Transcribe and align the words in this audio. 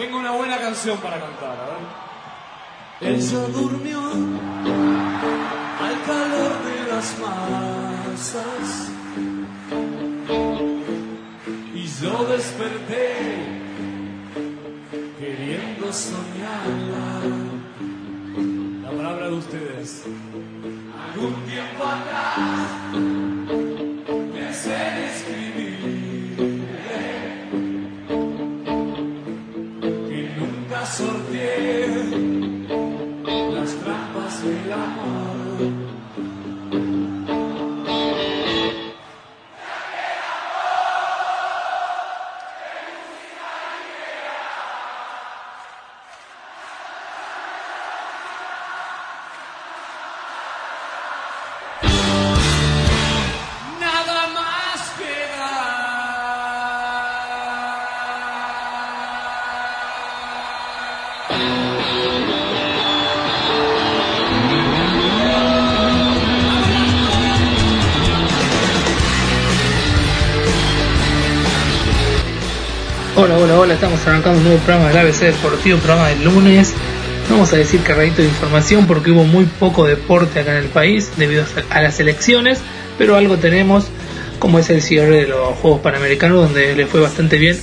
Tengo 0.00 0.18
una 0.18 0.30
buena 0.30 0.56
canción 0.56 0.96
para 0.96 1.20
cantar, 1.20 1.58
a. 1.60 1.76
Ella 3.06 3.40
durmió 3.48 4.00
al 4.00 6.02
calor 6.06 6.64
de 6.64 6.86
las 6.90 7.18
masas 7.18 8.88
Y 11.74 11.86
yo 12.02 12.24
desperté 12.24 13.12
queriendo 15.18 15.92
soñarla. 15.92 17.20
La 18.82 18.90
palabra 18.90 19.26
de 19.26 19.34
ustedes. 19.34 20.04
Hola, 73.22 73.36
hola, 73.36 73.58
hola, 73.58 73.74
estamos 73.74 74.04
arrancando 74.06 74.38
un 74.38 74.44
nuevo 74.44 74.58
programa 74.60 74.88
del 74.88 74.98
ABC 74.98 75.20
Deportivo, 75.20 75.78
programa 75.78 76.08
del 76.08 76.24
lunes. 76.24 76.72
Vamos 77.28 77.52
a 77.52 77.56
decir 77.56 77.82
cargadito 77.82 78.22
de 78.22 78.28
información 78.28 78.86
porque 78.86 79.10
hubo 79.10 79.24
muy 79.24 79.44
poco 79.44 79.84
deporte 79.86 80.40
acá 80.40 80.52
en 80.52 80.58
el 80.64 80.68
país 80.70 81.12
debido 81.16 81.44
a 81.70 81.82
las 81.82 82.00
elecciones, 82.00 82.60
pero 82.98 83.16
algo 83.16 83.36
tenemos 83.36 83.86
como 84.38 84.58
es 84.58 84.70
el 84.70 84.80
cierre 84.80 85.16
de 85.22 85.26
los 85.28 85.50
Juegos 85.58 85.80
Panamericanos 85.80 86.42
donde 86.44 86.74
le 86.74 86.86
fue 86.86 87.00
bastante 87.00 87.36
bien 87.36 87.58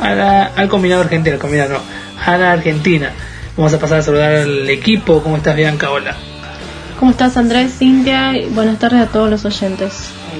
a 0.00 0.14
la- 0.14 0.44
al 0.46 0.68
combinado 0.68 1.02
argentino, 1.02 1.34
al 1.34 1.40
combinado 1.40 1.74
no, 1.74 1.80
a 2.24 2.38
la 2.38 2.52
Argentina. 2.52 3.10
Vamos 3.56 3.72
a 3.74 3.78
pasar 3.78 3.98
a 3.98 4.02
saludar 4.02 4.32
al 4.34 4.68
equipo. 4.70 5.22
¿Cómo 5.22 5.36
estás, 5.36 5.54
Bianca? 5.56 5.90
Hola. 5.90 6.16
¿Cómo 6.98 7.10
estás 7.10 7.36
Andrés, 7.36 7.72
Cintia? 7.78 8.32
Buenas 8.50 8.78
tardes 8.78 9.00
a 9.02 9.06
todos 9.06 9.28
los 9.28 9.44
oyentes. 9.44 9.92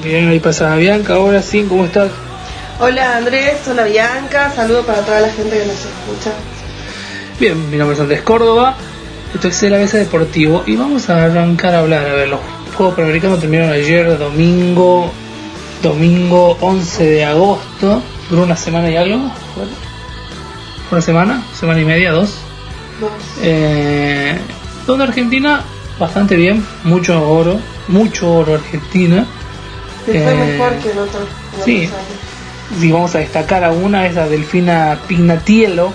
Bien, 0.02 0.28
ahí 0.28 0.40
pasa 0.40 0.74
Bianca. 0.76 1.14
Ahora 1.14 1.42
sí, 1.42 1.66
¿cómo 1.68 1.84
estás? 1.84 2.08
Hola 2.84 3.16
Andrés, 3.18 3.58
hola 3.70 3.84
Bianca, 3.84 4.50
saludo 4.50 4.82
para 4.84 5.02
toda 5.02 5.20
la 5.20 5.28
gente 5.28 5.50
que 5.56 5.66
nos 5.66 5.76
escucha. 5.76 6.32
Bien, 7.38 7.70
mi 7.70 7.76
nombre 7.76 7.94
es 7.94 8.00
Andrés 8.00 8.22
Córdoba, 8.22 8.74
esto 9.32 9.46
es 9.46 9.62
el 9.62 9.74
ABC 9.74 9.92
Deportivo 9.92 10.64
y 10.66 10.74
vamos 10.74 11.08
a 11.08 11.24
arrancar 11.26 11.74
a 11.76 11.78
hablar. 11.78 12.08
A 12.08 12.12
ver, 12.14 12.28
los 12.28 12.40
Juegos 12.76 12.96
Panamericanos 12.96 13.38
terminaron 13.38 13.70
ayer, 13.72 14.18
domingo, 14.18 15.12
domingo 15.80 16.56
11 16.60 17.04
de 17.04 17.24
agosto, 17.24 18.02
duró 18.28 18.42
una 18.42 18.56
semana 18.56 18.90
y 18.90 18.96
algo. 18.96 19.30
¿Fue 20.88 20.98
una 20.98 21.02
semana? 21.02 21.42
¿Semana 21.54 21.80
y 21.80 21.84
media? 21.84 22.10
¿Dos? 22.10 22.38
Eh, 23.42 24.36
donde 24.88 25.04
Argentina, 25.04 25.62
bastante 26.00 26.34
bien, 26.34 26.66
mucho 26.82 27.28
oro, 27.30 27.60
mucho 27.86 28.28
oro 28.32 28.54
Argentina. 28.54 29.24
Fue 30.04 30.16
Eh, 30.16 30.34
mejor 30.34 30.72
que 30.80 30.90
en 30.90 30.98
otro. 30.98 31.20
sí. 31.64 31.88
Si 32.78 32.90
vamos 32.90 33.14
a 33.14 33.18
destacar 33.18 33.64
a 33.64 33.70
una, 33.70 34.06
es 34.06 34.16
a 34.16 34.26
Delfina 34.26 34.98
Pignatiello, 35.06 35.92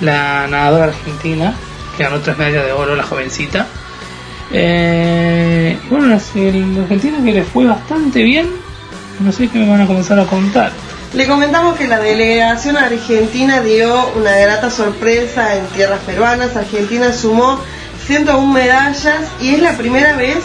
la 0.00 0.46
nadadora 0.46 0.84
argentina, 0.86 1.54
que 1.96 2.04
ganó 2.04 2.20
tres 2.20 2.38
medallas 2.38 2.64
de 2.64 2.72
oro, 2.72 2.96
la 2.96 3.02
jovencita. 3.02 3.66
Eh, 4.52 5.78
bueno, 5.88 6.06
la 6.06 6.16
Argentina 6.16 7.18
que 7.24 7.32
le 7.32 7.42
fue 7.42 7.66
bastante 7.66 8.22
bien, 8.22 8.50
no 9.20 9.32
sé 9.32 9.48
qué 9.48 9.58
me 9.58 9.68
van 9.68 9.80
a 9.80 9.86
comenzar 9.86 10.18
a 10.18 10.26
contar. 10.26 10.72
Le 11.14 11.26
comentamos 11.26 11.76
que 11.76 11.86
la 11.88 11.98
delegación 12.00 12.76
argentina 12.76 13.60
dio 13.60 14.12
una 14.16 14.34
grata 14.34 14.70
sorpresa 14.70 15.56
en 15.56 15.66
tierras 15.66 16.00
peruanas. 16.00 16.56
Argentina 16.56 17.12
sumó 17.12 17.60
101 18.06 18.50
medallas 18.50 19.20
y 19.40 19.54
es 19.54 19.60
la 19.60 19.76
primera 19.76 20.16
vez 20.16 20.38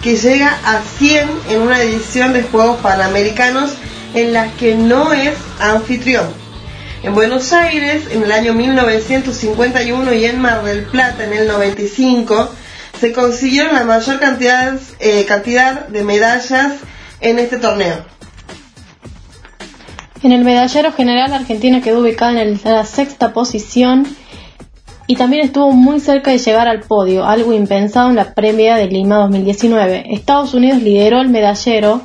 que 0.00 0.16
llega 0.16 0.56
a 0.64 0.80
100 0.98 1.28
en 1.50 1.62
una 1.62 1.80
edición 1.80 2.32
de 2.32 2.42
Juegos 2.42 2.78
Panamericanos 2.80 3.72
en 4.14 4.32
las 4.32 4.52
que 4.54 4.74
no 4.74 5.12
es 5.12 5.34
anfitrión. 5.60 6.26
En 7.02 7.14
Buenos 7.14 7.52
Aires, 7.52 8.04
en 8.10 8.22
el 8.22 8.32
año 8.32 8.54
1951 8.54 10.14
y 10.14 10.24
en 10.24 10.40
Mar 10.40 10.62
del 10.62 10.84
Plata, 10.84 11.24
en 11.24 11.32
el 11.32 11.48
95, 11.48 12.50
se 13.00 13.12
consiguieron 13.12 13.74
la 13.74 13.84
mayor 13.84 14.20
cantidad, 14.20 14.78
eh, 15.00 15.24
cantidad 15.26 15.88
de 15.88 16.04
medallas 16.04 16.74
en 17.20 17.38
este 17.38 17.56
torneo. 17.56 18.04
En 20.22 20.30
el 20.30 20.44
medallero 20.44 20.92
general, 20.92 21.32
Argentina 21.32 21.80
quedó 21.80 22.00
ubicada 22.00 22.40
en 22.42 22.60
la 22.62 22.84
sexta 22.84 23.32
posición 23.32 24.06
y 25.08 25.16
también 25.16 25.44
estuvo 25.44 25.72
muy 25.72 25.98
cerca 25.98 26.30
de 26.30 26.38
llegar 26.38 26.68
al 26.68 26.80
podio, 26.80 27.26
algo 27.26 27.52
impensado 27.52 28.10
en 28.10 28.16
la 28.16 28.34
previa 28.34 28.76
de 28.76 28.86
Lima 28.86 29.16
2019. 29.16 30.14
Estados 30.14 30.54
Unidos 30.54 30.80
lideró 30.80 31.20
el 31.20 31.28
medallero, 31.28 32.02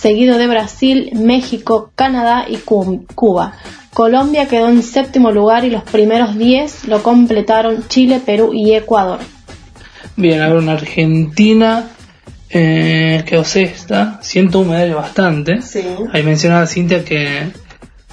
seguido 0.00 0.38
de 0.38 0.46
Brasil, 0.46 1.10
México, 1.14 1.92
Canadá 1.94 2.44
y 2.48 2.56
Cu- 2.56 3.04
Cuba. 3.14 3.52
Colombia 3.92 4.46
quedó 4.48 4.68
en 4.68 4.82
séptimo 4.82 5.30
lugar 5.32 5.64
y 5.64 5.70
los 5.70 5.82
primeros 5.82 6.38
10 6.38 6.86
lo 6.88 7.02
completaron 7.02 7.86
Chile, 7.88 8.20
Perú 8.24 8.52
y 8.54 8.72
Ecuador. 8.74 9.18
Bien, 10.16 10.40
a 10.40 10.48
ver, 10.48 10.56
una 10.58 10.72
Argentina 10.72 11.88
eh, 12.48 13.22
quedó 13.26 13.44
sexta, 13.44 14.18
101 14.22 14.70
medallas 14.70 14.96
bastante. 14.96 15.62
Sí. 15.62 15.82
Ahí 16.12 16.22
mencionaba 16.22 16.66
Cintia 16.66 17.04
que 17.04 17.48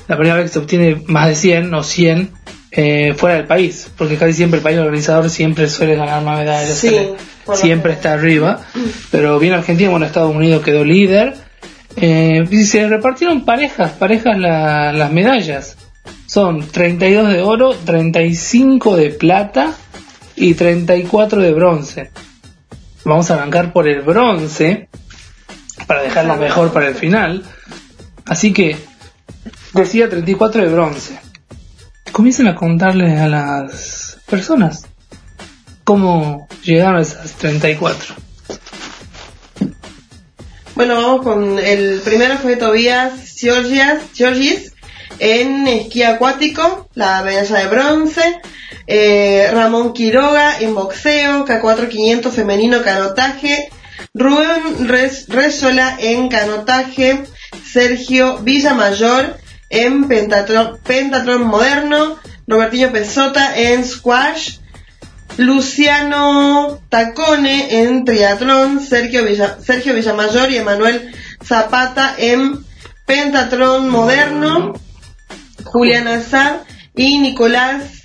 la 0.08 0.16
primera 0.18 0.36
vez 0.38 0.46
que 0.46 0.54
se 0.54 0.60
obtiene 0.60 1.02
más 1.08 1.28
de 1.28 1.36
100 1.36 1.74
o 1.74 1.84
100 1.84 2.32
eh, 2.72 3.14
fuera 3.16 3.36
del 3.36 3.46
país, 3.46 3.90
porque 3.98 4.18
casi 4.18 4.34
siempre 4.34 4.58
el 4.60 4.64
país 4.64 4.78
organizador 4.78 5.30
siempre 5.30 5.68
suele 5.70 5.96
ganar 5.96 6.22
más 6.24 6.38
medallas, 6.40 6.78
Sí, 6.78 6.96
siempre 7.54 7.94
está 7.94 8.14
arriba, 8.14 8.62
pero 9.12 9.40
bien 9.40 9.54
Argentina, 9.54 9.90
bueno, 9.90 10.06
Estados 10.06 10.36
Unidos 10.36 10.64
quedó 10.64 10.84
líder, 10.84 11.36
eh, 11.98 12.46
se 12.66 12.88
repartieron 12.88 13.44
parejas, 13.44 13.92
parejas 13.94 14.38
la- 14.38 14.92
las 14.94 15.12
medallas, 15.12 15.78
son 16.26 16.66
32 16.68 17.32
de 17.34 17.42
oro, 17.42 17.74
35 17.74 18.96
de 18.96 19.10
plata 19.10 19.74
y 20.36 20.54
34 20.54 21.42
de 21.42 21.52
bronce. 21.54 22.12
Vamos 23.04 23.30
a 23.32 23.36
arrancar 23.36 23.74
por 23.74 23.88
el 23.88 24.02
bronce 24.02 24.90
para 25.88 26.02
dejarlo 26.04 26.36
mejor 26.38 26.72
para 26.74 26.88
el 26.88 26.96
final. 26.96 27.44
Así 28.26 28.52
que 28.54 28.76
decía 29.74 30.10
34 30.10 30.62
de 30.62 30.70
bronce. 30.70 31.20
Comiencen 32.12 32.48
a 32.48 32.56
contarles 32.56 33.20
a 33.20 33.28
las 33.28 34.18
personas 34.30 34.86
cómo 35.84 36.48
llegaron 36.64 36.98
a 36.98 37.02
esas 37.02 37.32
34. 37.34 38.16
Bueno, 40.78 40.96
vamos 40.96 41.22
con 41.24 41.58
el 41.60 42.02
primero 42.02 42.38
fue 42.38 42.56
Tobías 42.56 43.14
Georgias, 43.36 44.00
Georgis 44.14 44.74
en 45.20 45.68
esquí 45.68 46.04
acuático, 46.04 46.88
la 46.94 47.24
medalla 47.24 47.58
de 47.58 47.68
bronce. 47.68 48.40
Eh, 48.86 49.50
Ramón 49.52 49.94
Quiroga 49.94 50.60
en 50.60 50.76
boxeo, 50.76 51.46
K4 51.46 51.88
500 51.90 52.34
femenino 52.34 52.84
canotaje. 52.84 53.70
Rubén 54.14 54.88
Res- 54.88 55.28
Resola 55.30 55.98
en 56.00 56.30
canotaje. 56.30 57.24
Sergio 57.66 58.38
Villamayor 58.40 59.38
en 59.70 60.08
pentatlón, 60.08 60.78
pentatlón 60.86 61.48
moderno. 61.48 62.18
Robertinho 62.46 62.92
Pesota 62.92 63.58
en 63.58 63.84
squash. 63.84 64.58
Luciano 65.38 66.80
Tacone 66.90 67.82
en 67.84 68.06
triatlón, 68.06 68.80
Sergio, 68.82 69.24
Villa- 69.24 69.58
Sergio 69.64 69.94
Villamayor 69.94 70.52
y 70.52 70.58
Emanuel 70.58 71.12
Zapata 71.44 72.16
en 72.18 72.66
pentatlón 73.06 73.90
moderno, 73.90 74.74
Julián 75.64 76.08
Azar 76.08 76.64
y 76.96 77.20
Nicolás 77.20 78.04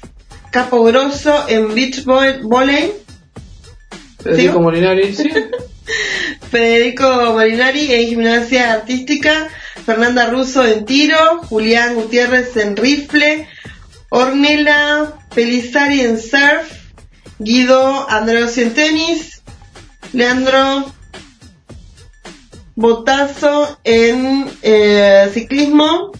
Capogroso 0.50 1.46
en 1.48 1.74
beach 1.74 2.04
vo- 2.04 2.40
volley, 2.42 2.92
Federico. 4.22 4.60
Molinari, 4.60 5.14
sí. 5.14 5.30
Federico 6.50 7.32
Marinari 7.34 7.92
en 7.92 8.08
gimnasia 8.08 8.72
artística, 8.74 9.48
Fernanda 9.86 10.26
Russo 10.28 10.64
en 10.66 10.84
tiro, 10.84 11.38
Julián 11.48 11.94
Gutiérrez 11.94 12.56
en 12.58 12.76
rifle, 12.76 13.48
Ornella 14.10 15.14
Pelizari 15.34 16.00
en 16.02 16.20
surf, 16.20 16.70
Guido 17.42 18.08
Andreossi 18.08 18.62
en 18.62 18.74
tenis, 18.74 19.42
Leandro 20.12 20.84
Botazo 22.76 23.78
en 23.82 24.46
eh, 24.62 25.28
ciclismo, 25.32 26.12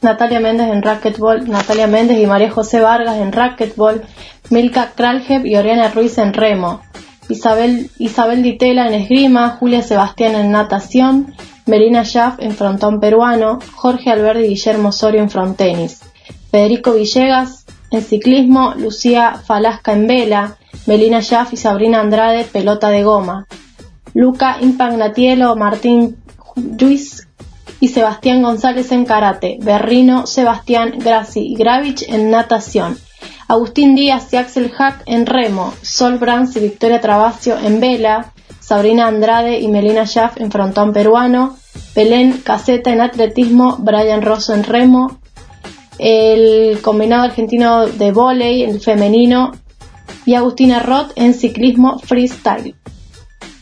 Natalia 0.00 0.40
Méndez 0.40 0.68
en 0.68 0.82
racquetball, 0.82 1.48
Natalia 1.48 1.86
Méndez 1.86 2.18
y 2.18 2.26
María 2.26 2.50
José 2.50 2.80
Vargas 2.80 3.18
en 3.18 3.32
racquetball, 3.32 4.02
Milka 4.48 4.92
Kraljev 4.94 5.44
y 5.44 5.56
Oriana 5.56 5.88
Ruiz 5.88 6.16
en 6.16 6.32
remo, 6.32 6.80
Isabel, 7.28 7.90
Isabel 7.98 8.42
Ditela 8.42 8.88
en 8.88 8.94
esgrima, 8.94 9.50
Julia 9.50 9.82
Sebastián 9.82 10.34
en 10.34 10.50
natación, 10.50 11.34
Melina 11.66 12.04
Schaff 12.04 12.36
en 12.38 12.52
frontón 12.52 13.00
peruano, 13.00 13.58
Jorge 13.74 14.10
Alberdi 14.10 14.46
y 14.46 14.48
Guillermo 14.48 14.88
Osorio 14.88 15.20
en 15.20 15.30
frontenis, 15.30 16.00
Federico 16.50 16.94
Villegas 16.94 17.65
en 17.90 18.02
ciclismo, 18.02 18.74
Lucía 18.74 19.40
Falasca 19.44 19.92
en 19.92 20.06
vela, 20.06 20.56
Melina 20.86 21.20
Schaff 21.20 21.52
y 21.52 21.56
Sabrina 21.56 22.00
Andrade 22.00 22.44
pelota 22.44 22.90
de 22.90 23.02
goma, 23.02 23.46
Luca 24.14 24.58
Impagnatielo, 24.60 25.56
Martín 25.56 26.16
Lluís 26.56 27.26
y 27.80 27.88
Sebastián 27.88 28.42
González 28.42 28.90
en 28.92 29.04
karate, 29.04 29.58
Berrino, 29.60 30.26
Sebastián 30.26 30.94
Graci 30.98 31.40
y 31.40 31.54
Gravich 31.54 32.04
en 32.08 32.30
natación, 32.30 32.98
Agustín 33.48 33.94
Díaz 33.94 34.32
y 34.32 34.36
Axel 34.36 34.70
Hack 34.70 35.02
en 35.06 35.26
remo, 35.26 35.72
Sol 35.82 36.18
Brands 36.18 36.56
y 36.56 36.60
Victoria 36.60 37.00
Trabacio 37.00 37.58
en 37.58 37.80
vela, 37.80 38.32
Sabrina 38.60 39.06
Andrade 39.06 39.60
y 39.60 39.68
Melina 39.68 40.06
Schaff 40.06 40.40
en 40.40 40.50
frontón 40.50 40.92
peruano, 40.92 41.56
Belén 41.94 42.40
Caseta 42.42 42.90
en 42.90 43.00
atletismo, 43.00 43.76
Brian 43.78 44.22
Rosso 44.22 44.54
en 44.54 44.64
remo, 44.64 45.18
el 45.98 46.78
combinado 46.82 47.24
argentino 47.24 47.86
de 47.86 48.12
vóley, 48.12 48.62
el 48.62 48.80
femenino, 48.80 49.52
y 50.24 50.34
Agustina 50.34 50.80
Roth 50.80 51.12
en 51.16 51.34
ciclismo 51.34 51.98
freestyle. 51.98 52.74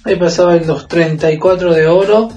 Ahí 0.04 0.16
pasaban 0.16 0.66
los 0.66 0.88
34 0.88 1.72
de 1.72 1.86
oro. 1.86 2.28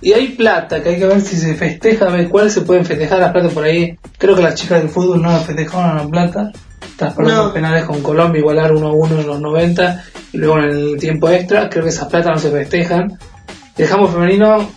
Y 0.00 0.12
hay 0.12 0.28
plata, 0.28 0.82
que 0.82 0.90
hay 0.90 0.98
que 0.98 1.06
ver 1.06 1.20
si 1.22 1.36
se 1.36 1.54
festeja, 1.54 2.06
a 2.06 2.10
ver 2.10 2.28
cuáles 2.28 2.52
se 2.52 2.60
pueden 2.60 2.84
festejar 2.84 3.18
las 3.18 3.32
plata 3.32 3.48
por 3.48 3.64
ahí. 3.64 3.96
Creo 4.18 4.36
que 4.36 4.42
las 4.42 4.54
chicas 4.54 4.80
del 4.80 4.90
fútbol 4.90 5.22
no 5.22 5.30
festejaron 5.40 5.96
la 5.96 6.06
plata. 6.06 6.52
Tras 6.96 7.16
No. 7.18 7.52
penales 7.52 7.84
con 7.84 8.02
Colombia, 8.02 8.40
igualar 8.40 8.72
1 8.72 8.86
a 8.86 8.92
1 8.92 9.20
en 9.20 9.26
los 9.26 9.40
90 9.40 10.04
y 10.32 10.36
luego 10.38 10.58
en 10.58 10.64
el 10.64 10.96
tiempo 10.98 11.28
extra. 11.30 11.68
Creo 11.70 11.82
que 11.84 11.90
esas 11.90 12.08
plata 12.08 12.30
no 12.30 12.38
se 12.38 12.50
festejan. 12.50 13.18
El 13.76 13.86
jambo 13.86 14.06
femenino, 14.08 14.68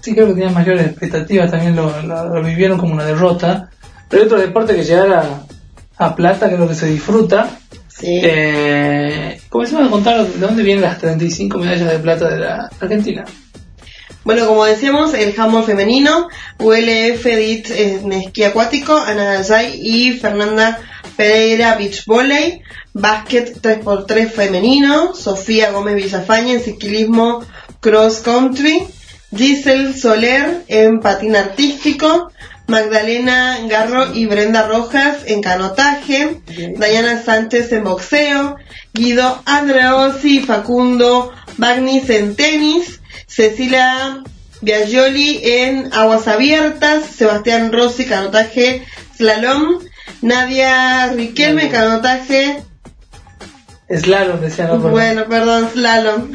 sí 0.00 0.12
creo 0.12 0.26
que 0.28 0.34
tenían 0.34 0.54
mayores 0.54 0.86
expectativas, 0.86 1.50
también 1.50 1.76
lo, 1.76 1.90
lo- 2.02 2.28
lo 2.34 2.42
vivieron 2.42 2.76
como 2.78 2.94
una 2.94 3.04
derrota. 3.04 3.70
Pero 4.14 4.22
hay 4.22 4.26
otro 4.28 4.40
deporte 4.40 4.76
que 4.76 4.84
llegar 4.84 5.12
a, 5.12 5.44
a 5.96 6.14
plata, 6.14 6.46
creo 6.46 6.68
que 6.68 6.76
se 6.76 6.86
disfruta. 6.86 7.58
sí. 7.88 8.20
Eh, 8.22 9.40
comencemos 9.48 9.88
a 9.88 9.90
contar 9.90 10.24
de 10.24 10.38
dónde 10.38 10.62
vienen 10.62 10.84
las 10.84 11.00
35 11.00 11.58
medallas 11.58 11.90
de 11.90 11.98
plata 11.98 12.28
de 12.28 12.38
la 12.38 12.70
Argentina. 12.78 13.24
Bueno, 14.22 14.46
como 14.46 14.66
decíamos, 14.66 15.14
el 15.14 15.34
handball 15.36 15.64
femenino, 15.64 16.28
ULF 16.60 17.24
DIT 17.24 17.70
en 17.70 18.12
esquí 18.12 18.44
acuático, 18.44 18.96
Ana 18.96 19.42
Gallay 19.42 19.80
y 19.82 20.12
Fernanda 20.12 20.78
Pereira 21.16 21.74
beach 21.74 22.04
volley, 22.06 22.62
básquet 22.92 23.60
3x3 23.60 24.30
femenino, 24.30 25.12
Sofía 25.16 25.72
Gómez 25.72 25.96
Villafaña 25.96 26.52
en 26.52 26.60
ciclismo 26.60 27.44
cross 27.80 28.20
country, 28.20 28.86
Giselle 29.36 29.92
Soler 29.92 30.62
en 30.68 31.00
patín 31.00 31.34
artístico, 31.34 32.30
Magdalena 32.66 33.58
Garro 33.68 34.14
y 34.14 34.26
Brenda 34.26 34.66
Rojas 34.66 35.18
en 35.26 35.42
canotaje, 35.42 36.40
Dayana 36.76 37.22
Sánchez 37.22 37.72
en 37.72 37.84
boxeo, 37.84 38.56
Guido 38.92 39.42
Andreossi 39.44 40.38
y 40.38 40.40
Facundo 40.40 41.32
Bagnis 41.58 42.08
en 42.10 42.34
tenis, 42.36 43.00
Cecilia 43.26 44.22
Biagioli 44.62 45.40
en 45.42 45.92
aguas 45.92 46.26
abiertas, 46.26 47.04
Sebastián 47.04 47.72
Rossi 47.72 48.06
canotaje 48.06 48.82
slalom, 49.16 49.80
Nadia 50.22 51.12
Riquelme 51.12 51.70
canotaje, 51.70 52.62
Slalom, 53.90 54.40
decía 54.40 54.66
no, 54.66 54.78
bueno, 54.78 55.26
perdón, 55.28 55.68
slalom, 55.72 56.32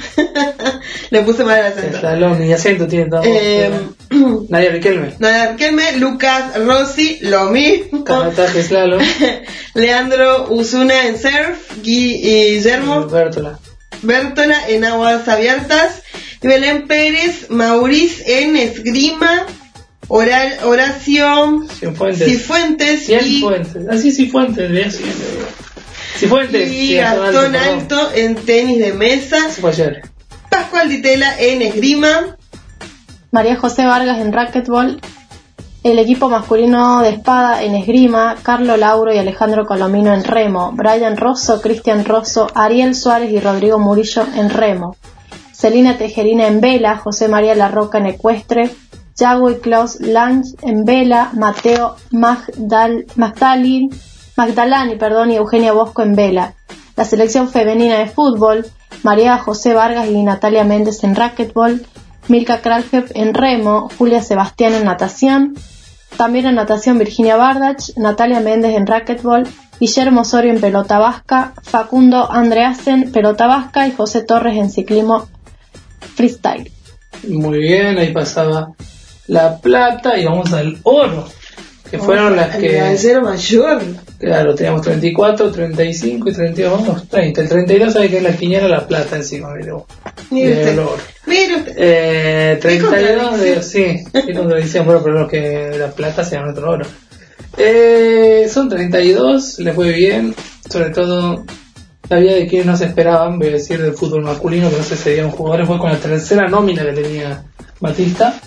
le 1.10 1.22
puse 1.24 1.44
mal 1.44 1.60
el 1.60 1.66
acento. 1.66 1.98
Slalom, 2.00 2.40
ni 2.40 2.54
acento 2.54 2.88
tiene 2.88 3.10
todo. 3.10 3.24
Eh, 3.26 3.72
Nadia 4.50 4.70
Riquelme. 4.72 5.14
Nadia 5.18 5.52
Riquelme, 5.54 5.94
Lucas 5.98 6.64
Rossi, 6.64 7.18
lo 7.22 7.46
mismo. 7.46 8.04
Canotaje 8.04 8.62
slalom. 8.62 9.02
Leandro 9.74 10.48
Usuna 10.52 11.08
en 11.08 11.18
surf, 11.20 11.78
Gui- 11.84 12.20
y 12.22 12.56
Guillermo 12.56 13.08
Bértola. 13.08 13.58
Bértola 14.04 14.70
en 14.70 14.86
aguas 14.86 15.28
abiertas, 15.28 16.04
y 16.44 16.48
Belén 16.48 16.88
Pérez 16.88 17.50
Mauriz 17.50 18.22
en 18.28 18.56
esgrima, 18.58 19.46
Oral- 20.08 20.60
Horacio. 20.64 21.66
Cifuentes 21.80 23.04
y, 23.04 23.06
Cienfuentes. 23.20 23.88
Así 23.90 24.12
Cifuentes, 24.12 24.70
de 24.72 24.92
y 26.22 26.68
sí, 26.68 26.96
Gastón. 26.96 27.56
Alto 27.56 28.12
en 28.14 28.36
tenis 28.36 28.80
de 28.80 28.94
mesa, 28.94 29.38
Eso 29.48 29.62
fue 29.62 29.72
ayer. 29.72 30.02
Pascual 30.50 30.90
Ditela 30.90 31.40
en 31.40 31.62
esgrima, 31.62 32.38
María 33.32 33.56
José 33.56 33.86
Vargas 33.86 34.20
en 34.20 34.34
racquetball, 34.34 35.00
el 35.84 36.00
equipo 36.00 36.28
masculino 36.28 37.02
de 37.02 37.10
espada 37.10 37.64
en 37.64 37.76
esgrima, 37.76 38.36
Carlo 38.42 38.76
Lauro 38.76 39.14
y 39.14 39.18
Alejandro 39.18 39.66
Colomino 39.66 40.14
en 40.14 40.24
remo, 40.24 40.72
Brian 40.74 41.16
Rosso, 41.16 41.62
Cristian 41.62 42.04
Rosso, 42.04 42.48
Ariel 42.56 42.96
Suárez 42.96 43.32
y 43.32 43.40
Rodrigo 43.40 43.80
Murillo 43.80 44.26
en 44.36 44.50
remo, 44.50 44.98
Celina 45.54 45.98
Tejerina 45.98 46.48
en 46.48 46.60
vela, 46.60 46.98
José 46.98 47.28
María 47.28 47.56
Larroca 47.56 48.00
en 48.00 48.08
ecuestre, 48.08 48.72
Yago 49.16 49.52
y 49.52 49.60
Klaus 49.60 50.00
Lange 50.00 50.56
en 50.64 50.86
vela, 50.86 51.30
Mateo 51.34 51.96
Magdal, 52.12 53.06
Magdalin, 53.16 53.90
Magdalani 54.36 54.96
perdón, 54.96 55.32
y 55.32 55.36
Eugenia 55.36 55.74
Bosco 55.74 56.02
en 56.02 56.16
vela. 56.16 56.54
La 56.96 57.06
selección 57.06 57.50
femenina 57.50 57.98
de 58.00 58.08
fútbol, 58.08 58.66
María 59.04 59.38
José 59.38 59.74
Vargas 59.74 60.08
y 60.10 60.22
Natalia 60.24 60.64
Méndez 60.64 61.04
en 61.04 61.16
racquetball, 61.16 61.86
Milka 62.28 62.62
Kraljev 62.62 63.12
en 63.16 63.34
remo, 63.34 63.90
Julia 63.98 64.22
Sebastián 64.22 64.74
en 64.74 64.86
natación, 64.86 65.56
también 66.18 66.46
en 66.46 66.56
natación 66.56 66.98
Virginia 66.98 67.38
Bardach, 67.38 67.96
Natalia 67.96 68.40
Méndez 68.40 68.76
en 68.76 68.86
racquetball, 68.86 69.48
Guillermo 69.80 70.22
Osorio 70.22 70.52
en 70.52 70.60
pelota 70.60 71.00
vasca, 71.00 71.54
Facundo 71.64 72.30
Andreasen 72.30 73.12
pelota 73.12 73.48
vasca 73.48 73.88
y 73.88 73.92
José 73.92 74.24
Torres 74.24 74.58
en 74.58 74.70
ciclismo 74.70 75.30
freestyle. 76.16 76.72
Muy 77.28 77.60
bien, 77.60 77.98
ahí 77.98 78.12
pasaba 78.12 78.74
la 79.28 79.58
plata 79.58 80.18
y 80.18 80.26
vamos 80.26 80.52
al 80.54 80.80
oro. 80.84 81.26
Que 81.90 81.98
fueron 81.98 82.36
las 82.36 82.56
el 82.56 82.62
que. 82.62 82.70
medallero 82.70 83.22
mayor. 83.22 83.82
Claro, 84.20 84.54
teníamos 84.54 84.82
34, 84.82 85.52
35 85.52 86.30
y 86.30 86.34
32, 86.34 86.72
vamos, 86.72 87.08
30. 87.08 87.42
El 87.42 87.50
32 87.50 87.94
sabe 87.94 88.10
que 88.10 88.18
es 88.18 88.24
la 88.24 88.34
quiniela 88.34 88.68
la 88.68 88.88
plata 88.88 89.16
encima, 89.16 89.50
vos. 89.72 89.84
Mire. 91.26 91.64
Eh, 91.76 92.60
Qué 92.62 92.78
32 92.78 93.40
de, 93.40 93.64
sí, 93.64 94.04
qué 94.14 94.34
contradicción, 94.34 94.86
bueno, 94.86 95.02
pero 95.04 95.20
los 95.20 95.30
que 95.30 95.72
la 95.78 95.92
plata 95.92 96.24
sea 96.24 96.42
nuestro 96.42 96.70
oro. 96.70 96.86
Eh, 97.58 98.48
son 98.52 98.70
32, 98.70 99.60
les 99.60 99.76
fue 99.76 99.92
bien, 99.92 100.36
sobre 100.70 100.92
todo 100.92 101.46
había 102.10 102.34
de 102.34 102.48
quienes 102.48 102.68
no 102.68 102.78
se 102.78 102.86
esperaban, 102.86 103.38
voy 103.38 103.50
a 103.50 103.52
decir 103.52 103.82
del 103.82 103.94
fútbol 103.94 104.24
masculino, 104.24 104.70
que 104.70 104.78
no 104.78 104.84
se 104.84 104.96
cedían 104.96 105.32
jugadores, 105.32 105.68
fue 105.68 105.78
con 105.78 105.92
la 105.92 105.98
tercera 105.98 106.48
nómina 106.48 106.84
que 106.84 106.94
tenía 106.94 107.44
Batista. 107.80 108.40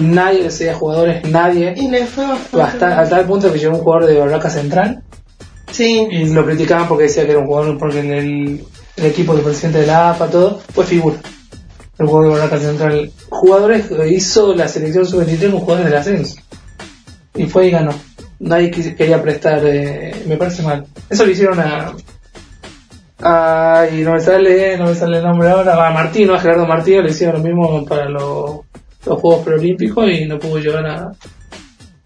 Nadie 0.00 0.42
le 0.42 0.50
cedía 0.50 0.74
jugadores, 0.74 1.28
nadie. 1.28 1.72
Y 1.76 1.88
le 1.88 2.06
fue 2.06 2.26
bastante. 2.26 2.62
Hasta, 2.62 3.00
a 3.00 3.08
tal 3.08 3.26
punto 3.26 3.52
que 3.52 3.58
llegó 3.58 3.76
un 3.76 3.82
jugador 3.82 4.06
de 4.06 4.18
Barraca 4.18 4.50
Central 4.50 5.02
Sí. 5.70 6.06
y 6.10 6.28
lo 6.30 6.44
criticaban 6.44 6.88
porque 6.88 7.04
decía 7.04 7.24
que 7.24 7.32
era 7.32 7.40
un 7.40 7.46
jugador, 7.46 7.78
porque 7.78 8.00
en 8.00 8.12
el, 8.12 8.64
el 8.96 9.04
equipo 9.04 9.34
del 9.34 9.44
presidente 9.44 9.80
de 9.80 9.86
la 9.86 10.10
AFA, 10.10 10.28
todo, 10.28 10.60
fue 10.72 10.84
figura. 10.84 11.16
El 11.98 12.06
jugador 12.06 12.32
de 12.32 12.38
Barraca 12.38 12.58
Central. 12.58 13.10
Jugadores 13.28 13.86
hizo 14.10 14.54
la 14.54 14.68
selección 14.68 15.06
sub-23 15.06 15.50
con 15.50 15.60
jugadores 15.60 15.90
del 15.90 15.98
ascenso. 15.98 16.36
Y 17.34 17.46
fue 17.46 17.66
y 17.66 17.70
ganó. 17.70 17.92
Nadie 18.38 18.70
quería 18.70 19.22
prestar, 19.22 19.60
eh, 19.64 20.14
me 20.26 20.36
parece 20.36 20.62
mal. 20.62 20.86
Eso 21.08 21.24
lo 21.24 21.30
hicieron 21.30 21.58
a. 21.60 21.94
Ay, 23.18 24.02
no 24.02 24.12
me 24.12 24.20
sale, 24.20 24.76
no 24.76 24.86
me 24.86 24.94
sale 24.94 25.18
el 25.18 25.24
nombre 25.24 25.48
ahora. 25.48 25.86
A 25.86 25.90
Martino, 25.90 26.34
a 26.34 26.38
Gerardo 26.38 26.66
Martino 26.66 27.02
le 27.02 27.10
hicieron 27.10 27.36
lo 27.36 27.42
mismo 27.42 27.84
para 27.86 28.10
los, 28.10 28.60
los 29.06 29.20
Juegos 29.20 29.44
Preolímpicos 29.44 30.10
y 30.10 30.26
no 30.26 30.38
pudo 30.38 30.58
llegar 30.58 30.86
a, 30.86 31.12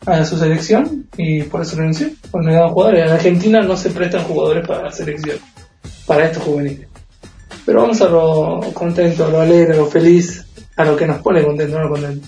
a 0.07 0.25
su 0.25 0.39
selección 0.39 1.09
y 1.17 1.43
por 1.43 1.63
eso 1.63 1.77
renunció. 1.77 2.11
Porque 2.31 2.51
no 2.51 2.69
jugadores. 2.71 3.07
En 3.07 3.13
Argentina 3.13 3.63
no 3.63 3.77
se 3.77 3.91
prestan 3.91 4.25
jugadores 4.25 4.67
para 4.67 4.85
la 4.85 4.93
selección, 4.93 5.39
para 6.07 6.27
estos 6.27 6.43
juveniles. 6.43 6.89
Pero 7.67 7.83
vamos 7.83 8.01
a 8.01 8.09
lo 8.09 8.61
contento, 8.73 9.25
a 9.25 9.29
lo 9.29 9.41
alegre, 9.41 9.75
a 9.75 9.77
lo 9.77 9.87
feliz, 9.87 10.45
a 10.77 10.85
lo 10.85 10.97
que 10.97 11.07
nos 11.07 11.21
pone 11.21 11.45
contento, 11.45 11.79
no 11.79 11.89
contento. 11.89 12.27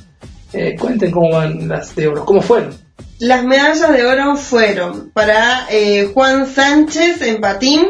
Eh, 0.52 0.76
cuenten 0.78 1.10
cómo 1.10 1.30
van 1.30 1.68
las 1.68 1.94
de 1.94 2.08
oro, 2.08 2.24
cómo 2.24 2.42
fueron. 2.42 2.76
Las 3.18 3.44
medallas 3.44 3.92
de 3.92 4.04
oro 4.04 4.36
fueron 4.36 5.10
para 5.10 5.66
eh, 5.70 6.10
Juan 6.12 6.46
Sánchez 6.46 7.22
en 7.22 7.40
patín, 7.40 7.86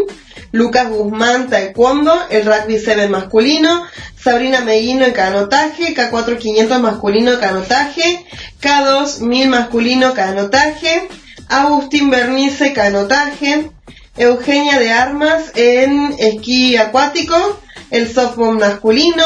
Lucas 0.53 0.91
Guzmán 0.91 1.49
taekwondo, 1.49 2.13
el 2.31 2.45
rugby 2.45 2.79
7 2.79 3.09
masculino, 3.09 3.85
Sabrina 4.23 4.61
Meguino 4.61 5.05
en 5.05 5.13
canotaje, 5.13 5.95
K4 5.97 6.39
500 6.39 6.81
masculino 6.81 7.41
canotaje, 7.41 8.25
K2 8.61 9.19
1000 9.19 9.49
masculino 9.49 10.15
canotaje, 10.15 11.09
Agustín 11.49 12.09
Bernice 12.11 12.73
canotaje, 12.73 13.71
Eugenia 14.17 14.79
de 14.79 14.93
Armas 14.93 15.51
en 15.57 16.15
esquí 16.19 16.77
acuático, 16.77 17.61
el 17.91 18.13
softball 18.13 18.59
masculino, 18.59 19.25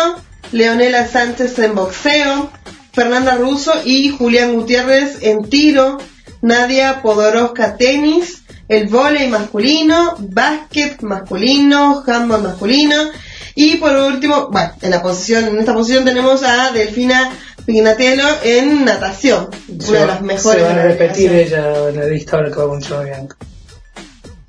Leonela 0.53 1.07
Sánchez 1.07 1.59
en 1.59 1.75
boxeo, 1.75 2.51
Fernanda 2.93 3.35
Russo 3.37 3.73
y 3.85 4.09
Julián 4.09 4.55
Gutiérrez 4.55 5.19
en 5.21 5.51
tiro, 5.51 5.99
Nadia 6.41 7.03
Podoroska 7.03 7.77
tenis, 7.77 8.45
el 8.69 8.89
vóley 8.89 9.29
masculino, 9.29 10.15
básquet 10.19 11.03
masculino, 11.03 12.03
handball 12.07 12.43
masculino 12.43 12.97
y 13.57 13.77
por 13.77 13.97
último, 13.97 14.49
bueno, 14.53 14.71
en 14.83 14.91
la 14.91 15.03
posición, 15.03 15.47
en 15.47 15.59
esta 15.59 15.73
posición 15.73 16.05
tenemos 16.05 16.43
a 16.43 16.71
Delfina 16.73 17.33
Pignatello 17.65 18.29
en 18.45 18.85
natación, 18.85 19.49
una 19.89 20.01
de 20.01 20.07
las 20.07 20.21
mejores. 20.21 20.63
Se 20.63 20.69
van 20.69 20.79
a 20.79 20.83
repetir 20.83 21.33
ella 21.33 21.89
en 21.89 21.97
la 21.97 22.05
lista 22.05 22.37
ahora 22.37 22.51
que 22.51 22.57
va 22.57 22.69
con 22.69 22.81
Bianca. 22.81 23.37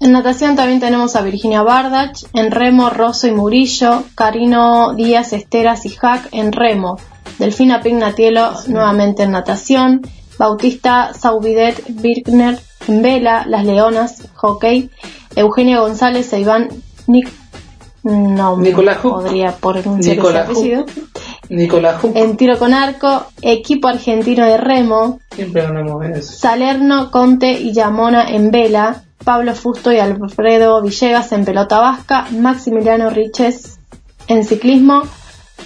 En 0.01 0.11
natación 0.11 0.57
también 0.57 0.81
tenemos 0.81 1.15
a 1.15 1.21
Virginia 1.21 1.63
Bardach, 1.63 2.17
en 2.33 2.51
remo 2.51 2.89
Rosso 2.89 3.27
y 3.27 3.31
Murillo, 3.31 4.03
Carino 4.13 4.93
Díaz 4.93 5.31
Esteras 5.31 5.85
y 5.85 5.95
Hack 5.95 6.27
en 6.33 6.51
remo, 6.51 6.99
Delfina 7.39 7.81
Pignatielo 7.81 8.51
nuevamente 8.67 9.23
en 9.23 9.31
natación, 9.31 10.01
Bautista 10.37 11.13
Saubidet 11.13 11.81
Birkner 11.87 12.59
en 12.89 13.01
vela, 13.01 13.45
Las 13.47 13.65
Leonas, 13.65 14.27
hockey, 14.35 14.91
Eugenia 15.35 15.79
González 15.79 16.31
e 16.33 16.41
Iván 16.41 16.69
Nic 17.07 17.31
no 18.07 18.57
Nicolás 18.57 18.97
podría 18.97 19.55
pronunciar 19.55 20.17
Nicolás 21.49 22.03
ese 22.03 22.19
En 22.19 22.37
tiro 22.37 22.57
con 22.57 22.73
arco, 22.73 23.27
equipo 23.41 23.87
argentino 23.87 24.45
de 24.45 24.57
remo, 24.57 25.19
siempre 25.31 25.61
hablamos 25.61 26.01
de 26.01 26.19
eso. 26.19 26.33
Salerno, 26.33 27.11
Conte 27.11 27.51
y 27.51 27.73
Yamona 27.73 28.29
en 28.29 28.51
vela, 28.51 29.03
Pablo 29.23 29.53
Fusto 29.55 29.91
y 29.91 29.99
Alfredo 29.99 30.81
Villegas 30.81 31.31
en 31.31 31.45
pelota 31.45 31.79
vasca, 31.79 32.27
Maximiliano 32.31 33.09
Riches 33.09 33.79
en 34.27 34.43
ciclismo, 34.43 35.03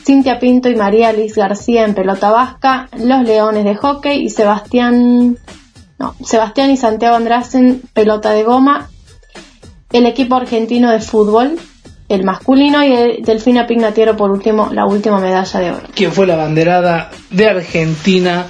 Cintia 0.04 0.40
Pinto 0.40 0.70
y 0.70 0.76
María 0.76 1.14
Liz 1.14 1.36
García 1.36 1.86
en 1.86 1.96
pelota 1.96 2.32
vasca, 2.32 2.90
Los 2.98 3.24
Leones 3.24 3.64
de 3.64 3.76
hockey 3.76 4.24
y 4.24 4.30
Sebastián 4.30 5.38
no, 6.02 6.16
Sebastián 6.24 6.72
y 6.72 6.78
Santiago 6.78 7.16
Andrasen 7.16 7.84
pelota 7.94 8.32
de 8.32 8.44
goma, 8.44 8.90
el 9.92 10.08
equipo 10.08 10.34
argentino 10.34 10.90
de 10.90 11.00
fútbol, 11.00 11.60
el 12.14 12.24
masculino 12.24 12.84
y 12.84 12.94
el 12.94 13.24
Delfina 13.24 13.66
Pignatiero 13.68 14.16
por 14.18 14.32
último, 14.32 14.70
la 14.72 14.86
última 14.86 15.20
medalla 15.20 15.60
de 15.60 15.72
oro. 15.72 15.88
¿Quién 15.96 16.12
fue 16.12 16.28
la 16.28 16.36
banderada 16.36 17.10
de 17.30 17.48
Argentina 17.50 18.46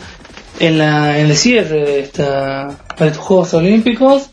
en, 0.59 0.77
la, 0.77 1.19
en 1.19 1.27
el 1.27 1.35
cierre 1.37 1.85
de, 1.85 1.99
esta, 2.01 2.67
de 2.97 3.07
estos 3.07 3.17
Juegos 3.23 3.53
Olímpicos? 3.53 4.29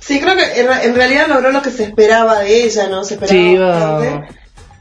Sí, 0.00 0.20
creo 0.20 0.34
que 0.36 0.60
en, 0.60 0.66
ra- 0.66 0.82
en 0.82 0.94
realidad 0.94 1.26
logró 1.28 1.52
lo 1.52 1.62
que 1.62 1.70
se 1.70 1.84
esperaba 1.84 2.40
de 2.40 2.64
ella, 2.64 2.88
¿no? 2.88 3.04
Se 3.04 3.14
esperaba 3.14 3.30
Sí, 3.40 3.52
iba 3.52 4.26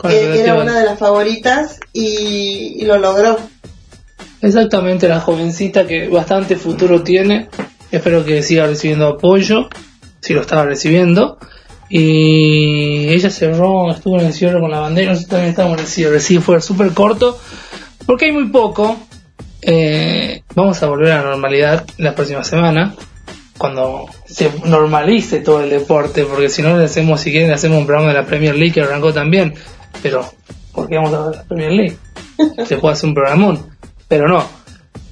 Eh, 0.09 0.39
era 0.41 0.55
una 0.55 0.79
de 0.79 0.83
las 0.85 0.97
favoritas 0.97 1.79
y, 1.93 2.77
y 2.81 2.85
lo 2.85 2.97
logró. 2.97 3.37
Exactamente, 4.41 5.07
la 5.07 5.19
jovencita 5.19 5.85
que 5.85 6.07
bastante 6.07 6.55
futuro 6.55 7.03
tiene. 7.03 7.49
Espero 7.91 8.25
que 8.25 8.41
siga 8.41 8.65
recibiendo 8.65 9.07
apoyo, 9.07 9.69
si 10.21 10.33
lo 10.33 10.41
estaba 10.41 10.65
recibiendo. 10.65 11.37
Y 11.93 13.09
ella 13.09 13.29
cerró, 13.29 13.91
estuvo 13.91 14.17
en 14.19 14.27
el 14.27 14.33
cierre 14.33 14.59
con 14.61 14.71
la 14.71 14.79
bandera, 14.79 15.09
nosotros 15.11 15.29
también 15.29 15.49
estábamos 15.49 15.77
en 15.79 15.83
el 15.85 15.89
cierre. 15.91 16.19
Sí, 16.21 16.39
fue 16.39 16.61
súper 16.61 16.91
corto, 16.93 17.37
porque 18.05 18.25
hay 18.25 18.31
muy 18.31 18.47
poco. 18.47 18.97
Eh, 19.61 20.41
vamos 20.55 20.81
a 20.81 20.87
volver 20.87 21.11
a 21.11 21.17
la 21.21 21.29
normalidad 21.31 21.85
la 21.97 22.15
próxima 22.15 22.43
semana, 22.43 22.95
cuando 23.57 24.05
se 24.25 24.49
normalice 24.65 25.39
todo 25.41 25.61
el 25.61 25.69
deporte, 25.69 26.23
porque 26.23 26.49
si 26.49 26.61
no 26.61 26.77
le 26.77 26.85
hacemos, 26.85 27.19
si 27.21 27.29
quieren, 27.31 27.49
le 27.49 27.55
hacemos 27.55 27.77
un 27.79 27.85
programa 27.85 28.13
de 28.13 28.19
la 28.19 28.25
Premier 28.25 28.55
League 28.55 28.71
que 28.73 28.81
arrancó 28.81 29.13
también. 29.13 29.53
Pero, 30.01 30.25
¿por 30.71 30.87
qué 30.87 30.95
vamos 30.95 31.13
a 31.13 31.27
ver 31.27 31.35
la 31.35 31.43
Premier 31.43 31.71
League? 31.73 31.97
Se 32.67 32.77
puede 32.77 32.93
hacer 32.93 33.09
un 33.09 33.13
programón, 33.15 33.67
pero 34.07 34.27
no. 34.27 34.43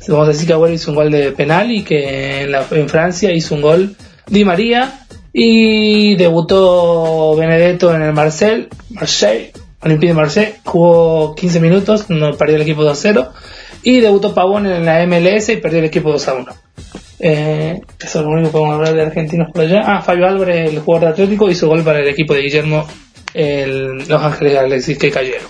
Vamos 0.08 0.28
a 0.30 0.32
decir 0.32 0.48
que 0.48 0.54
Agüero 0.54 0.74
hizo 0.74 0.90
un 0.92 0.96
gol 0.96 1.12
de 1.12 1.32
penal 1.34 1.70
y 1.72 1.84
que 1.84 2.42
en, 2.44 2.52
la- 2.54 2.66
en 2.72 2.90
Francia 2.90 3.32
hizo 3.32 3.54
un 3.54 3.62
gol 3.62 3.96
Di 4.28 4.44
María 4.46 5.06
y 5.34 6.16
debutó 6.16 7.36
Benedetto 7.36 7.94
en 7.94 8.02
el 8.02 8.14
Marseille, 8.14 8.68
Marseille, 8.90 9.52
Olympique 9.82 10.10
de 10.10 10.16
Marseille, 10.16 10.56
jugó 10.64 11.36
15 11.36 11.60
minutos, 11.60 12.10
no 12.10 12.34
perdió 12.34 12.56
el 12.56 12.64
equipo 12.64 12.84
2-0 12.84 13.30
y 13.84 14.02
debutó 14.02 14.34
Pavón 14.34 14.66
en 14.68 14.86
la 14.86 15.06
MLS 15.06 15.50
y 15.50 15.58
perdió 15.58 15.80
el 15.80 15.86
equipo 15.86 16.14
2-1. 16.14 16.54
Eh, 17.22 17.82
eso 18.00 18.20
es 18.20 18.26
lo 18.26 18.32
único 18.32 18.48
que 18.48 18.52
podemos 18.54 18.76
hablar 18.76 18.94
de 18.94 19.02
argentinos 19.04 19.52
por 19.54 19.64
allá. 19.64 19.82
Ah, 19.86 20.02
Fabio 20.02 20.28
Álvarez, 20.28 20.72
el 20.72 20.80
jugador 20.80 21.08
de 21.08 21.14
Atlético, 21.14 21.50
hizo 21.50 21.68
gol 21.68 21.84
para 21.84 22.00
el 22.00 22.08
equipo 22.08 22.34
de 22.34 22.42
Guillermo 22.42 22.86
el 23.34 24.08
Los 24.08 24.22
Ángeles 24.22 24.58
Alexis 24.58 24.98
que 24.98 25.12
cayeron. 25.12 25.48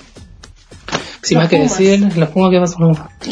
Sin 1.21 1.37
Los 1.37 1.43
más 1.43 1.49
que 1.49 1.59
decir, 1.59 2.17
los 2.17 2.29
Pumas 2.29 2.51
que 2.51 2.59
pasó 2.59 2.77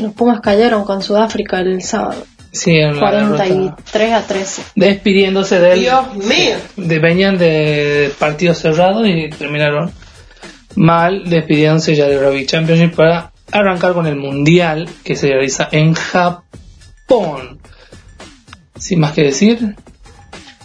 Los 0.02 0.14
Pumas 0.14 0.42
cayeron 0.42 0.84
con 0.84 1.02
Sudáfrica 1.02 1.60
el 1.60 1.82
sábado, 1.82 2.26
Sí, 2.52 2.72
en 2.72 3.00
la 3.00 3.12
derrota. 3.12 3.44
43 3.46 4.14
a 4.14 4.22
13. 4.28 4.62
Despidiéndose 4.76 5.60
del. 5.60 5.80
Dios 5.82 6.16
mío. 6.16 6.56
de- 6.76 7.00
venían 7.00 7.38
de 7.38 8.12
partidos 8.18 8.58
cerrados 8.60 9.08
y 9.08 9.30
terminaron 9.30 9.92
mal, 10.76 11.30
despidiéndose 11.30 11.96
ya 11.96 12.06
del 12.08 12.20
Rugby 12.20 12.46
Championship 12.46 12.96
para 12.96 13.32
arrancar 13.52 13.94
con 13.94 14.06
el 14.08 14.16
Mundial 14.16 14.90
que 15.04 15.16
se 15.16 15.28
realiza 15.30 15.68
en 15.72 15.94
Japón. 15.94 17.60
Sin 18.78 19.00
más 19.00 19.14
que 19.14 19.24
decir, 19.24 19.76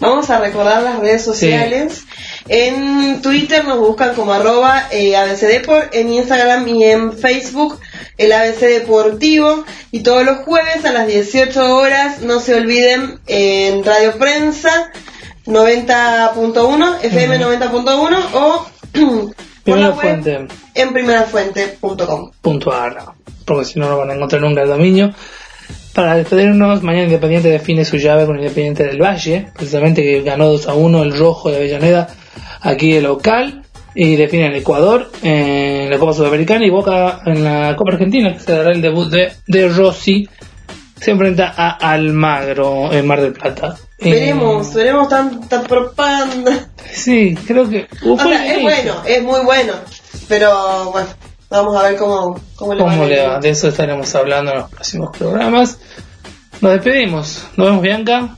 Vamos 0.00 0.30
a 0.30 0.40
recordar 0.40 0.82
las 0.82 0.98
redes 0.98 1.22
sociales. 1.24 2.02
En 2.48 3.22
Twitter 3.22 3.64
nos 3.64 3.78
buscan 3.78 4.14
como 4.14 4.32
arroba 4.32 4.88
eh, 4.90 5.16
ABC 5.16 5.40
Deport, 5.40 5.94
en 5.94 6.12
Instagram 6.12 6.66
y 6.68 6.84
en 6.84 7.12
Facebook 7.12 7.78
el 8.18 8.32
ABC 8.32 8.60
Deportivo. 8.60 9.64
Y 9.90 10.00
todos 10.00 10.24
los 10.24 10.38
jueves 10.38 10.84
a 10.84 10.92
las 10.92 11.06
18 11.06 11.76
horas, 11.76 12.20
no 12.22 12.40
se 12.40 12.54
olviden, 12.54 13.20
en 13.26 13.84
Radio 13.84 14.18
Prensa 14.18 14.90
90.1, 15.46 16.98
FM 17.02 17.40
90.1 17.40 18.18
o 18.34 18.66
por 19.64 19.78
la 19.78 19.90
web 19.90 20.00
fuente 20.00 20.46
en 20.74 20.92
primerafuente.com. 20.92 22.30
puntual, 22.40 22.96
porque 23.44 23.64
si 23.64 23.78
no 23.78 23.88
no 23.88 23.98
van 23.98 24.10
a 24.10 24.14
encontrar 24.14 24.42
nunca 24.42 24.62
el 24.62 24.68
dominio. 24.68 25.12
Para 25.94 26.14
despedirnos, 26.14 26.82
mañana 26.82 27.04
Independiente 27.04 27.50
define 27.50 27.84
su 27.84 27.98
llave 27.98 28.24
con 28.24 28.36
Independiente 28.36 28.84
del 28.84 29.00
Valle, 29.00 29.48
precisamente 29.54 30.02
que 30.02 30.22
ganó 30.22 30.48
2 30.48 30.68
a 30.68 30.74
1 30.74 31.02
el 31.02 31.18
rojo 31.18 31.50
de 31.50 31.56
Avellaneda 31.56 32.08
aquí 32.60 32.94
el 32.94 33.04
local, 33.04 33.62
y 33.94 34.16
define 34.16 34.46
el 34.46 34.56
Ecuador 34.56 35.10
en 35.22 35.90
la 35.90 35.98
Copa 35.98 36.14
Sudamericana 36.14 36.64
y 36.64 36.70
Boca 36.70 37.20
en 37.26 37.44
la 37.44 37.76
Copa 37.76 37.92
Argentina, 37.92 38.32
que 38.32 38.40
se 38.40 38.52
dará 38.52 38.70
el 38.70 38.80
debut 38.80 39.10
de, 39.10 39.32
de 39.46 39.68
Rossi 39.68 40.28
se 41.02 41.10
enfrenta 41.10 41.52
a 41.56 41.70
Almagro 41.90 42.92
en 42.92 43.04
Mar 43.06 43.20
del 43.20 43.32
Plata. 43.32 43.76
Eh, 43.98 44.12
Veremos, 44.12 44.72
veremos 44.72 45.08
tanta 45.08 45.62
propaganda. 45.62 46.68
Sí, 46.92 47.36
creo 47.44 47.68
que. 47.68 47.88
O 48.06 48.16
sea, 48.16 48.54
es 48.54 48.62
bueno, 48.62 48.94
es 49.04 49.22
muy 49.22 49.40
bueno. 49.40 49.72
Pero 50.28 50.92
bueno, 50.92 51.08
vamos 51.50 51.76
a 51.76 51.88
ver 51.88 51.96
cómo, 51.96 52.40
cómo 52.54 52.74
le 52.74 52.84
va. 52.84 52.90
¿Cómo 52.90 53.02
a 53.02 53.06
le 53.06 53.14
ir. 53.20 53.28
va? 53.28 53.40
De 53.40 53.50
eso 53.50 53.66
estaremos 53.68 54.14
hablando 54.14 54.52
en 54.52 54.58
los 54.58 54.70
próximos 54.70 55.16
programas. 55.16 55.78
Nos 56.60 56.72
despedimos. 56.72 57.46
Nos 57.56 57.66
vemos, 57.66 57.82
Bianca. 57.82 58.36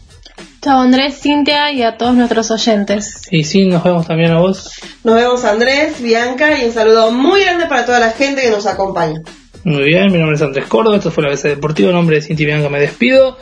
Chao 0.64 0.80
Andrés, 0.80 1.20
Cintia 1.20 1.72
y 1.72 1.82
a 1.82 1.98
todos 1.98 2.14
nuestros 2.14 2.50
oyentes. 2.50 3.28
Y 3.30 3.44
sí, 3.44 3.66
nos 3.66 3.84
vemos 3.84 4.06
también 4.06 4.30
a 4.30 4.38
vos. 4.38 4.80
Nos 5.04 5.14
vemos 5.14 5.44
Andrés, 5.44 6.00
Bianca 6.00 6.58
y 6.58 6.64
un 6.64 6.72
saludo 6.72 7.10
muy 7.10 7.42
grande 7.42 7.66
para 7.66 7.84
toda 7.84 8.00
la 8.00 8.12
gente 8.12 8.40
que 8.40 8.48
nos 8.48 8.64
acompaña. 8.64 9.20
Muy 9.62 9.84
bien, 9.84 10.10
mi 10.10 10.16
nombre 10.16 10.36
es 10.36 10.40
Andrés 10.40 10.64
Córdoba, 10.64 10.96
esto 10.96 11.10
fue 11.10 11.22
la 11.22 11.28
BC 11.28 11.48
Deportivo, 11.48 11.90
en 11.90 11.96
nombre 11.96 12.16
de 12.16 12.22
Cinti 12.22 12.46
Bianca 12.46 12.70
me 12.70 12.80
despido. 12.80 13.36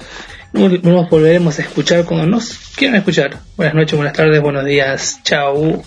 Nos 0.52 1.08
volveremos 1.10 1.60
a 1.60 1.62
escuchar 1.62 2.04
cuando 2.04 2.26
nos 2.26 2.58
quieran 2.74 2.96
escuchar. 2.96 3.38
Buenas 3.56 3.76
noches, 3.76 3.96
buenas 3.96 4.14
tardes, 4.14 4.42
buenos 4.42 4.64
días, 4.64 5.20
chao. 5.22 5.80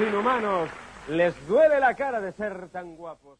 Inhumanos. 0.00 0.70
Les 1.08 1.34
duele 1.48 1.80
la 1.80 1.94
cara 1.94 2.20
de 2.20 2.32
ser 2.32 2.68
tan 2.68 2.96
guapos. 2.96 3.38